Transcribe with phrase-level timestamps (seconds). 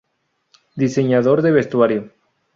[0.75, 2.11] Diseñador de vestuario